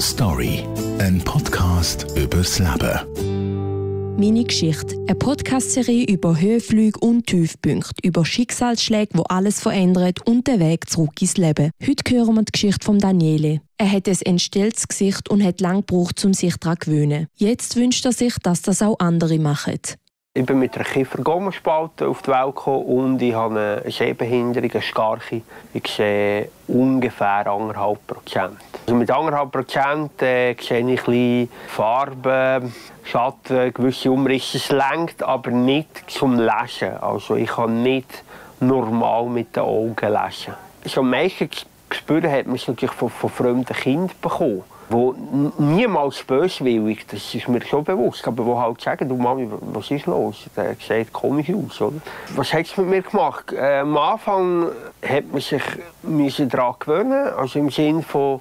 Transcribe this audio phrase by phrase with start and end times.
[0.00, 0.64] Story,
[1.00, 4.16] ein Podcast übers Leben.
[4.16, 10.60] Meine Geschichte, eine Podcast-Serie über Höhenflüge und Tiefpunkte, über Schicksalsschläge, wo alles verändert und den
[10.60, 11.72] Weg zurück ins Leben.
[11.84, 13.60] Heute hören wir die Geschichte von Daniele.
[13.76, 17.26] Er hat ein entstelltes Gesicht und hat lange gebraucht, um sich daran zu gewöhnen.
[17.34, 19.80] Jetzt wünscht er sich, dass das auch andere machen.
[20.38, 24.82] Ich bin mit einer Kiefergommenspalte auf die Welt gekommen und ich habe eine Sehbehinderung, eine
[24.82, 25.42] starke.
[25.74, 28.56] Ich sehe ungefähr 1,5 Prozent.
[28.86, 34.58] Also mit 1,5 Prozent äh, sehe ich ein bisschen Farben, Schatten, gewisse Umrisse.
[34.58, 36.96] Es lenkt aber nicht zum Lesen.
[37.00, 38.22] Also ich kann nicht
[38.60, 40.54] normal mit den Augen lesen.
[40.84, 41.50] So am meisten
[41.88, 45.14] gespürt hat man es natürlich von, von fremden Kindern bekommen wo
[45.58, 50.06] niemals böswillig, das ist mir schon bewusst, aber wo halt sagen, du Mami, was ist
[50.06, 50.46] los?
[50.56, 51.96] Der sieht komisch aus, oder?
[52.34, 53.52] Was hat es mit mir gemacht?
[53.52, 54.70] Äh, am Anfang
[55.06, 58.40] hat man sich daran gewöhnen, also im Sinne von,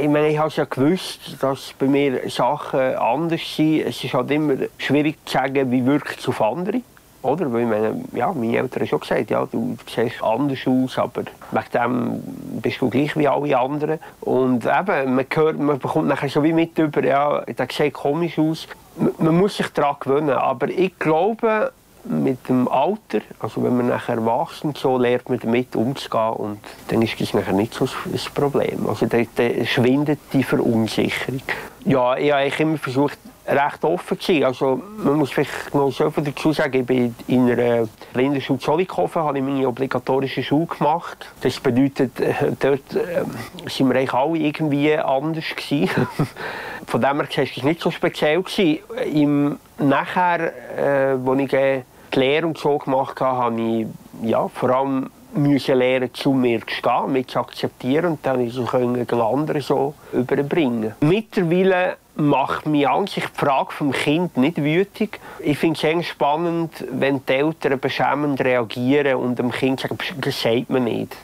[0.00, 3.86] ich meine, ich habe ja gewusst, dass bei mir Sachen anders sind.
[3.86, 6.82] Es ist halt immer schwierig zu sagen, wie wirkt es auf andere.
[7.28, 7.52] Oder?
[7.52, 12.22] Weil meine, ja, meine Eltern schon gesagt, ja, du siehst anders aus, aber wegen dem
[12.60, 13.98] bist du gleich wie alle anderen.
[14.20, 18.38] Und eben, man, hört, man bekommt nachher schon wie mit über, ja, der sieht komisch
[18.38, 18.66] aus.
[18.96, 21.72] Man, man muss sich daran gewöhnen, aber ich glaube,
[22.04, 27.02] mit dem Alter, also wenn man nachher erwachsen so lernt man damit umzugehen und dann
[27.02, 28.88] ist das nachher nicht so das Problem.
[28.88, 31.42] Also dann, dann schwindet die Verunsicherung.
[31.84, 33.18] Ja, ich habe immer versucht,
[33.48, 34.44] recht offen gewesen.
[34.44, 39.22] Also man muss vielleicht noch so viel dazu sagen, ich bin in einer Blindenschule Zollikofen,
[39.22, 41.26] habe ich meine obligatorische Schule gemacht.
[41.40, 43.24] Das bedeutet, äh, dort äh,
[43.68, 45.90] sind wir eigentlich alle irgendwie anders gewesen.
[46.86, 48.42] Von dem her war es nicht so speziell.
[48.42, 48.78] Gewesen.
[49.12, 51.82] Im, nachher, äh, als ich äh,
[52.14, 53.86] die Lehre und so gemacht habe, habe ich
[54.22, 59.20] ja, vor allem müssen lernen, zu mir zu stehen, mich zu akzeptieren und dann können
[59.20, 60.94] andere so überbringen.
[61.00, 65.20] Mittlerweile macht mich sich die Frage vom Kind nicht wütig.
[65.38, 70.68] Ich finde es spannend, wenn die Eltern beschämend reagieren und dem Kind sagen, das sagt
[70.68, 71.16] man nicht.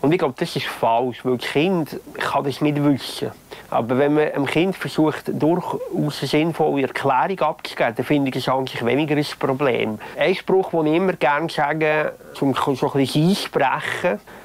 [0.00, 3.32] Und ich glaube, das ist falsch, weil das Kind kann das nicht wissen.
[3.70, 8.48] Aber wenn man einem Kind versucht, durchaus eine sinnvolle Erklärung abzugeben, dann finde ich es
[8.48, 9.98] eigentlich weniger ein Problem.
[10.16, 13.22] Ein Spruch, den ich immer gerne sage, um so ein bisschen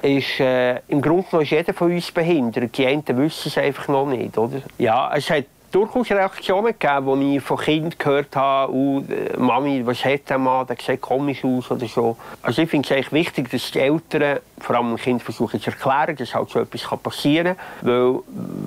[0.02, 2.76] ist, äh, im Grunde genommen ist jeder von uns behindert.
[2.76, 4.36] Die einen wissen es einfach noch nicht.
[4.36, 4.62] Oder?
[4.78, 5.30] Ja, es
[5.72, 9.02] durchaus Reaktionen gegeben, wo ich von Kindern gehört habe, oh,
[9.38, 12.16] Mami, was hat der Mann, der sieht komisch aus oder so.
[12.42, 15.70] Also ich finde es eigentlich wichtig, dass die Eltern, vor allem ein Kind, versuchen zu
[15.70, 17.88] erklären, dass halt so etwas passieren kann.
[17.88, 18.20] Weil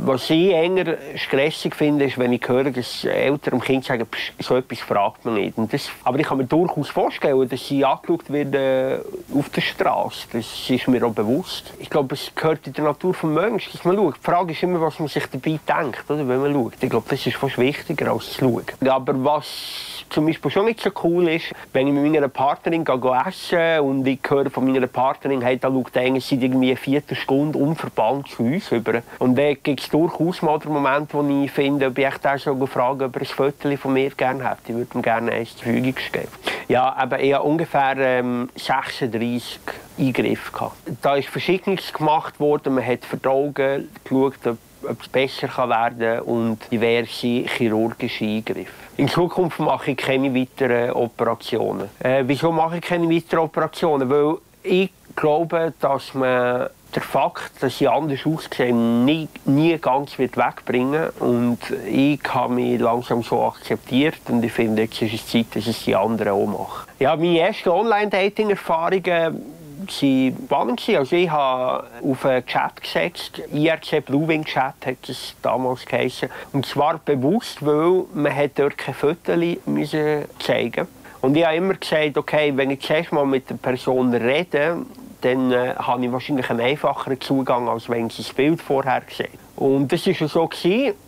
[0.04, 4.08] was ich eher stressig finde, ist, wenn ich höre, dass Eltern dem Kind sagen,
[4.40, 5.54] so etwas fragt man nicht.
[5.72, 9.02] Das, aber ich kann mir durchaus vorstellen, dass sie angeschaut werden
[9.38, 10.28] auf der Straße.
[10.34, 11.74] Das ist mir auch bewusst.
[11.80, 14.16] Ich glaube, es gehört in der Natur des Menschen, dass man schaut.
[14.18, 17.28] Die Frage ist immer, was man sich dabei denkt, oder, wenn man schaut glaube, das
[17.28, 18.90] ist fast wichtiger als zu schauen.
[18.90, 23.24] Aber was zum Beispiel schon nicht so cool ist, wenn ich mit meiner Partnerin gehe
[23.28, 27.58] essen und ich höre von meiner Partnerin, hey, da schaut einer seit irgendwie eine Viertelstunde
[27.58, 29.02] unverbannt zu uns über.
[29.20, 32.66] Und dann gibt es durchaus mal den Moment, wo ich finde, ob ich auch schon
[32.68, 34.60] frage, ob er ein Foto von mir gerne hätte.
[34.68, 36.30] Ich würde ihm gerne eins zur Verfügung stellen.
[36.70, 39.60] Ja, aber ich habe ungefähr ähm, 36
[40.00, 40.78] Eingriffe gehabt.
[41.02, 42.76] Da ist Verschiedenes gemacht worden.
[42.76, 44.58] Man hat für die Augen geschaut, ob
[44.90, 48.72] es besser werden kann und diverse chirurgische Eingriffe.
[48.98, 51.90] In Zukunft mache ich keine weiteren Operationen.
[52.00, 54.10] Äh, wieso mache ich keine weiteren Operationen?
[54.10, 60.38] Weil ich glaube, dass man der Fakt, dass ich anders aussehe, nie, nie ganz wird
[60.38, 65.48] wegbringen Und ich habe mich langsam so akzeptiert und ich finde, jetzt ist es Zeit,
[65.54, 66.88] dass es die anderen auch machen.
[67.00, 69.55] Ja, meine ersten Online-Dating-Erfahrungen
[69.92, 70.90] waren spannend.
[70.98, 76.30] Also ich habe auf einen Chat gesetzt, IRC Blue Wing Chat hat es damals geheißen.
[76.54, 80.88] Und zwar bewusst, weil man dort keine Fotos zeigen musste.
[81.22, 84.86] Und ich habe immer gesagt, okay, wenn ich zuerst mal mit der Person rede,
[85.22, 89.30] dann äh, habe ich wahrscheinlich einen einfacheren Zugang, als wenn ich das Bild vorher sehe.
[89.56, 90.50] Und das war so.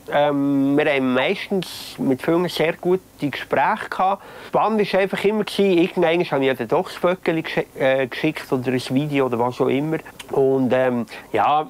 [0.10, 4.24] Ähm, wir haben meistens mit vielen sehr gute Gespräche gehabt.
[4.48, 7.32] Spannend war einfach immer, irgendwann habe ich dann doch das Foto
[7.78, 9.98] äh, geschickt oder ein Video oder was auch immer.
[10.32, 11.70] Und ähm, ja,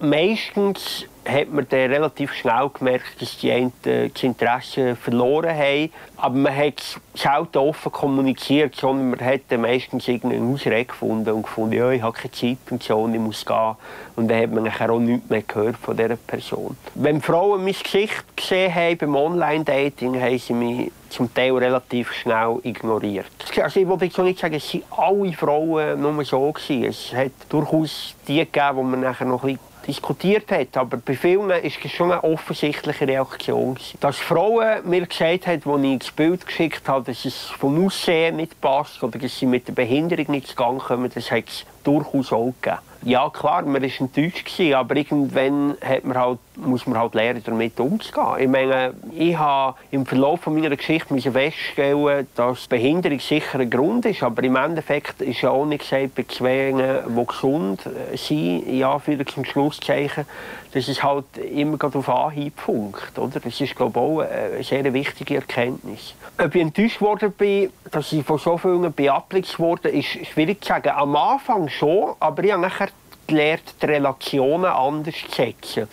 [0.00, 5.90] meistens hat man dann relativ schnell gemerkt, dass die einen das Interesse verloren haben.
[6.16, 11.30] Aber man hat es selten offen kommuniziert, sondern man hat dann meistens irgendeine Ausrede gefunden
[11.30, 13.76] und gefunden, ja, ich habe keine Zeit und so, ich muss gehen.
[14.16, 16.76] Und dann hat man nachher auch nichts mehr gehört von dieser Person.
[16.94, 22.58] Wenn Frauen mein Gesicht gesehen haben beim Online-Dating, haben sie mich zum Teil relativ schnell
[22.62, 23.26] ignoriert.
[23.62, 26.52] Also ich wollte jetzt nicht sagen, es waren alle Frauen nur so.
[26.52, 26.84] Gewesen.
[26.84, 30.76] Es hat durchaus die gegeben, die man nachher noch ein bisschen diskutiert hat.
[30.76, 33.76] Aber bei vielen war es schon eine offensichtliche Reaktion.
[34.00, 38.36] Dass Frauen mir gesagt haben, als ich das Bild geschickt habe, dass es vom Aussehen
[38.36, 41.64] nicht passt oder dass sie mit der Behinderung nicht zu Gang kommen, das hat es
[41.84, 42.80] durchaus auch gegeben.
[43.04, 47.80] Ja, klar, man war enttäuscht, aber irgendwann hat man halt, muss man halt lernen, damit
[47.80, 48.38] umzugehen.
[48.38, 54.22] Ich meine, ich habe im Verlauf meiner Geschichte feststellen dass Behinderung sicher ein Grund ist,
[54.22, 57.82] aber im Endeffekt ist ja auch nicht gesagt, bei Zwängen, die gesund
[58.14, 60.24] sind, ja, für zum Schlusszeichen,
[60.72, 63.18] dass es halt immer auf Anhieb funkt.
[63.18, 63.40] Oder?
[63.40, 66.14] Das ist, glaube ich, auch eine sehr wichtige Erkenntnis.
[66.38, 70.68] Ob ich enttäuscht worden bin, dass ich von so vielen beabsichtigt wurde, ist schwierig zu
[70.68, 70.90] sagen.
[70.90, 72.88] Am Anfang schon, aber ich habe nachher
[73.26, 75.88] gelernt, die Relationen anders zu setzen.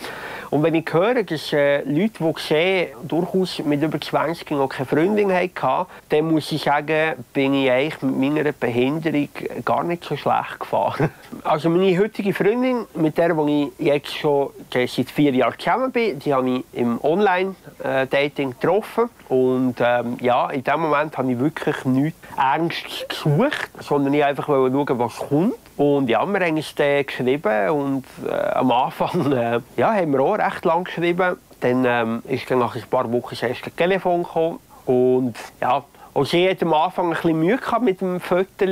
[0.50, 5.32] Und wenn ich höre, dass äh, Leute, die durchaus mit über 20 noch keine Freundin
[5.32, 9.28] hatten, dann muss ich sagen, bin ich eigentlich mit meiner Behinderung
[9.64, 11.10] gar nicht so schlecht gefahren.
[11.44, 16.34] Also meine heutige Freundin, mit der ich jetzt schon seit vier Jahren zusammen bin, die
[16.34, 19.08] habe ich im Online-Dating getroffen.
[19.28, 24.46] Und ähm, ja, in dem Moment habe ich wirklich nichts ernst gesucht, sondern ich einfach
[24.46, 25.54] schauen, was kommt.
[25.80, 30.20] Und ja, wir haben es dann geschrieben und äh, am Anfang äh, ja, haben wir
[30.20, 31.38] auch recht lang geschrieben.
[31.60, 34.58] Dann ähm, ist dann nach ein paar Wochen das erste Telefon gekommen.
[34.84, 35.82] Und ja,
[36.12, 38.66] auch sie hat am Anfang ein bisschen Mühe mit dem Foto.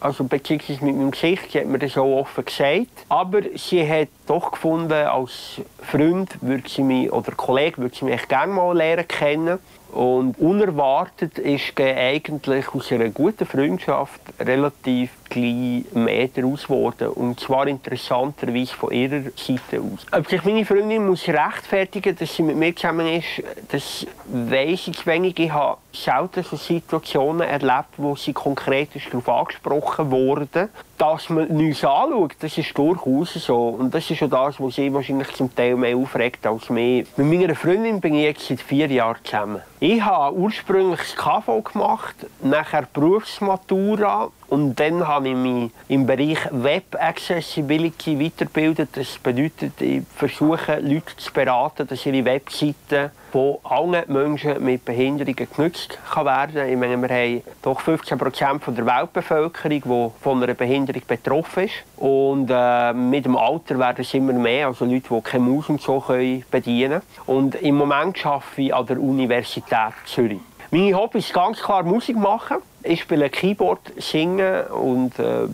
[0.00, 2.86] Also beziehungsweise mit meinem Gesicht, sie hat mir das so offen gesagt.
[3.10, 8.26] Aber sie hat doch gefunden, als Freund würde sie mich, oder Kollege würde sie mich
[8.28, 9.58] gerne mal lernen kennen.
[9.96, 17.08] Und unerwartet ist eigentlich aus einer guten Freundschaft relativ gleich mehr daraus geworden.
[17.08, 20.04] Und zwar interessanterweise von ihrer Seite aus.
[20.12, 25.06] Ob sich meine Freundin muss rechtfertigen dass sie mit mir zusammen ist, das weiss ich
[25.06, 25.38] wenig.
[25.38, 30.68] Ich habe selten so Situationen erlebt, wo sie konkret darauf angesprochen wurde.
[30.98, 33.68] Dass man uns anschaut, das ist durchaus so.
[33.68, 37.06] Und das ist auch das, was sie wahrscheinlich zum Teil mehr aufregt als mich.
[37.16, 39.60] Mit meiner Freundin bin ich jetzt seit vier Jahren zusammen.
[39.78, 46.38] Ich habe ursprünglich das KV gemacht, nachher Berufsmatura und dann habe ich mich im Bereich
[46.50, 48.90] Web Accessibility weitergebildet.
[48.94, 55.36] Das bedeutet, ich versuche Leute zu beraten, dass ihre Webseiten von allen Menschen mit Behinderungen
[55.36, 60.54] genutzt kann werden Ich meine, wir haben doch 15 Prozent der Weltbevölkerung, die von einer
[60.54, 61.74] Behinderung betroffen ist.
[61.98, 65.82] Und äh, mit dem Alter werden es immer mehr, also Leute, die keine Maus und
[65.82, 67.02] so können bedienen können.
[67.26, 70.40] Und im Moment arbeite ich an der Universität Zürich.
[70.70, 72.56] Meine Hobby ist ganz klar Musik machen.
[72.88, 75.48] Ich spiele Keyboard, singen und äh,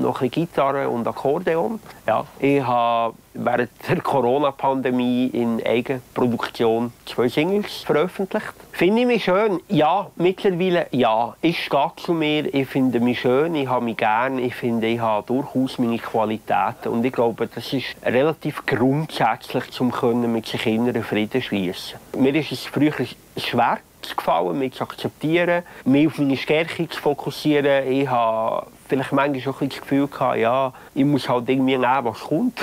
[0.00, 1.80] noch ein Gitarre und Akkordeon.
[2.06, 8.52] Ja, ich habe während der Corona-Pandemie in Eigenproduktion zwei Singles veröffentlicht.
[8.72, 9.60] Finde ich mich schön?
[9.68, 11.34] Ja, mittlerweile ja.
[11.42, 15.00] Ich stehe zu mir, ich finde mich schön, ich habe mich gern, ich finde, ich
[15.00, 19.92] habe durchaus meine Qualitäten und ich glaube, das ist relativ grundsätzlich, um
[20.32, 21.98] mit sich inneren Frieden schließen.
[22.16, 22.92] Mir ist es früher
[23.36, 23.78] schwer
[24.14, 27.90] gefallen, mich zu akzeptieren, mich auf meine Stärke zu fokussieren.
[27.90, 32.04] Ich habe vielleicht manchmal auch ein das Gefühl gehabt, ja, ich muss halt irgendwie nehmen,
[32.04, 32.60] was kommt.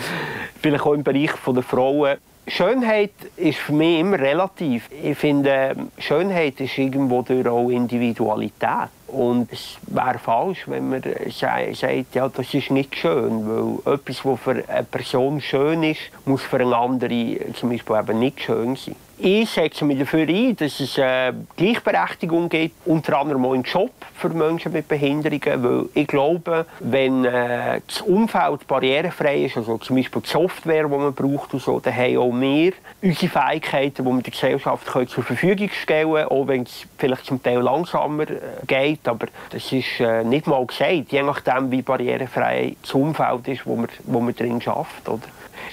[0.60, 2.18] vielleicht auch im Bereich der Frauen.
[2.48, 4.88] Schönheit ist für mich immer relativ.
[5.02, 8.88] Ich finde, Schönheit ist irgendwo durch auch Individualität.
[9.08, 13.80] Und es wäre falsch, wenn man sagt, ja, das ist nicht schön.
[13.84, 18.18] Weil etwas, was für eine Person schön ist, muss für eine andere zum Beispiel eben
[18.20, 18.94] nicht schön sein.
[19.18, 23.90] Ich setze mich dafür ein, dass es äh, Gleichberechtigung gibt, unter anderem auch im Job
[24.14, 25.64] für Menschen mit Behinderungen.
[25.64, 30.94] Weil ich glaube, wenn äh, das Umfeld barrierefrei ist, also zum Beispiel die Software, die
[30.94, 35.08] man braucht, und so, dann haben auch wir unsere Fähigkeiten, die wir der Gesellschaft können,
[35.08, 39.08] zur Verfügung stellen können, auch wenn es vielleicht zum Teil langsamer äh, geht.
[39.08, 43.88] Aber das ist nicht mal gesagt, je nachdem, wie barrierefrei das Umfeld ist, wo man,
[44.04, 45.08] wo man drin arbeitet.
[45.08, 45.22] Oder?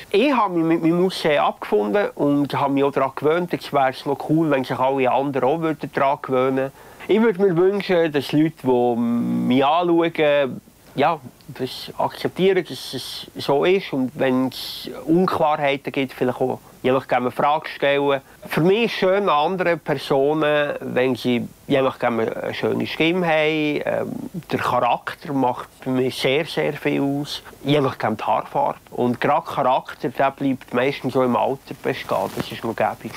[0.10, 3.54] Ich habe mich mit meinem Aussehen abgefunden und habe mich auch daran gewöhnt.
[3.54, 6.72] Es wäre noch cool, wenn sich alle anderen auch daran gewöhnen würden.
[7.08, 10.62] Ich würde mir wünschen, dass Leute, die mich anschauen,
[10.96, 16.92] ja, das akzeptieren, dass es so ist und wenn es Unklarheiten gibt, vielleicht auch je
[16.92, 18.22] nachdem eine Frage stellen.
[18.46, 23.26] Für mich ist es schön an anderen Personen, wenn sie je nachdem eine schöne Stimme
[23.26, 23.82] haben.
[23.86, 24.12] Ähm,
[24.52, 27.42] der Charakter macht bei mir sehr, sehr viel aus.
[27.64, 28.80] Je nachdem die Haarfarbe.
[28.92, 32.30] Und gerade Charakter, der bleibt meistens so im Alter bestehen.
[32.36, 33.14] Das ist mir gäbig.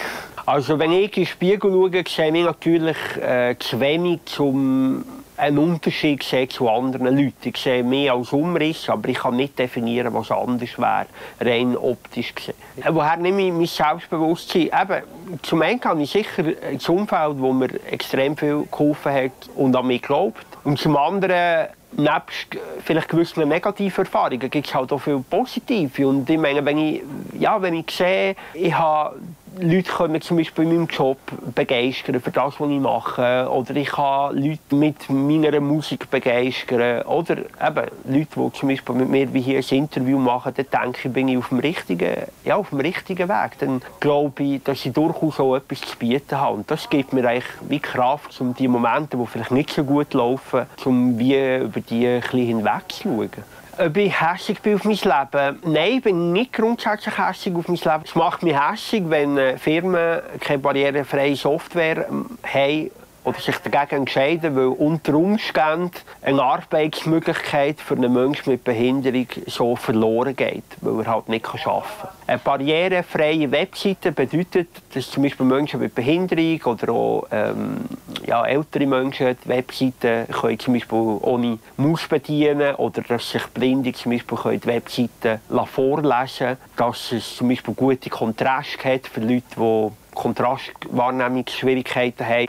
[0.46, 5.04] Also wenn ich in den Spiegel schaue, sehe ich natürlich äh, zu wenig, um
[5.36, 7.34] einen Unterschied sehen zu anderen Leuten.
[7.42, 11.06] Ich sehe mehr als Umriss, aber ich kann nicht definieren, was anders wäre,
[11.40, 12.54] rein optisch gesehen.
[12.90, 14.62] Woher nehme ich mein Selbstbewusstsein?
[14.62, 15.02] Eben,
[15.42, 19.86] zum einen habe ich sicher ein Umfeld, wo mir extrem viel geholfen hat und an
[19.86, 20.46] mich glaubt.
[20.64, 22.48] Und zum anderen nebst
[22.84, 26.08] vielleicht gewissen negativen Erfahrungen gibt es halt auch viele positive.
[26.08, 27.02] Und ich meine, wenn ich,
[27.38, 29.16] ja, wenn ich sehe, ich habe
[29.58, 31.18] Leute können mich zum Beispiel in meinem Job
[31.54, 33.48] begeistern für das, was ich mache.
[33.50, 37.02] Oder ich kann Leute mit meiner Musik begeistern.
[37.06, 41.08] Oder eben Leute, die zum Beispiel mit mir wie hier ein Interview machen, dann denke
[41.08, 43.58] ich, bin ich auf dem richtigen, ja, auf dem richtigen Weg.
[43.60, 46.56] Dann glaube ich, dass ich durchaus auch etwas zu bieten habe.
[46.56, 50.12] Und das gibt mir eigentlich wie Kraft, um die Momente, die vielleicht nicht so gut
[50.12, 53.30] laufen, um wie über die ein bisschen hinwegzuschauen.
[53.78, 55.58] Ob ich hässig bin auf mein Leben?
[55.64, 58.02] Nein, ich bin nicht grundsätzlich hässig auf mein Leben.
[58.04, 62.90] Es macht mich hässig, wenn äh, Firmen keine barrierefreie Software ähm, haben
[63.26, 65.90] oder sich dagegen entscheiden, weil unter Umständen
[66.22, 71.64] eine Arbeitsmöglichkeit für einen Menschen mit Behinderung so verloren geht, weil er halt nicht arbeiten
[71.66, 71.82] kann.
[72.28, 77.86] Eine barrierefreie Webseite bedeutet, dass zum Beispiel Menschen mit Behinderung oder auch ähm,
[78.24, 83.92] ja, ältere Menschen die Webseiten können zum Beispiel ohne Maus bedienen oder dass sich Blinde
[83.92, 89.42] zum Beispiel können die Webseiten vorlesen dass es zum Beispiel gute Kontraste hat für Leute,
[89.56, 92.46] die Kontrastwahrnehmungsschwierigkeiten haben.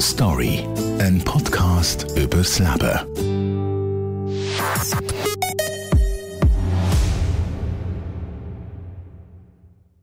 [0.00, 0.64] Story,
[1.00, 3.00] ein Podcast übers Leben.